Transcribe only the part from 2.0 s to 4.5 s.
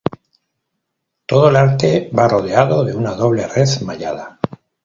va rodeado de una doble red mallada.